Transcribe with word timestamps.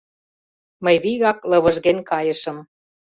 Мый 0.83 0.95
вигак 1.03 1.39
лывыжген 1.49 1.97
кайышым. 2.09 2.57